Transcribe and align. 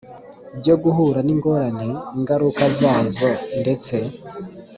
Byo 0.59 0.75
guhura 0.83 1.19
n 1.23 1.29
ingorane 1.33 1.89
ingaruka 2.17 2.63
zazo 2.77 3.29
ndetse 3.61 3.95